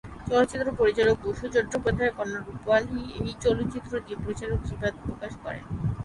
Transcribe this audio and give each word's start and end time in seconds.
চলচ্চিত্র 0.29 0.67
পরিচালক 0.79 1.17
বসু 1.25 1.45
চট্টোপাধ্যায়ের 1.53 2.15
কন্যা 2.17 2.39
রূপালী, 2.41 2.99
এই 3.19 3.33
চলচ্চিত্র 3.43 3.91
দিয়ে 4.05 4.17
পরিচালক 4.23 4.57
হিসেবে 4.63 4.85
আত্মপ্রকাশ 4.89 5.33
করেন। 5.43 5.63